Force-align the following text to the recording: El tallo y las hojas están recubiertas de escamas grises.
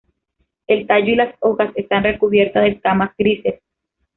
El 0.65 0.87
tallo 0.87 1.09
y 1.11 1.15
las 1.15 1.35
hojas 1.41 1.73
están 1.75 2.01
recubiertas 2.05 2.63
de 2.63 2.69
escamas 2.69 3.11
grises. 3.15 3.61